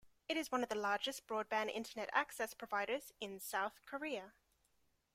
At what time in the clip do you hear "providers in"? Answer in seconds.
2.55-3.39